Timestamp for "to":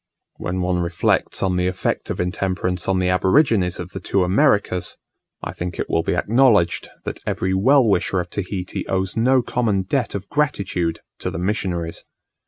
11.19-11.29